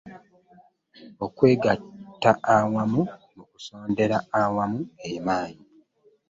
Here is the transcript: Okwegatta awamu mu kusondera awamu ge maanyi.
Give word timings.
Okwegatta 1.25 2.31
awamu 2.55 3.01
mu 3.35 3.43
kusondera 3.51 4.17
awamu 4.41 4.79
ge 4.99 5.17
maanyi. 5.25 5.65